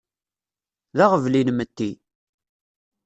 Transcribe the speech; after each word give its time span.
D 0.97 0.97
aɣbel 1.05 1.33
inmetti. 1.41 1.91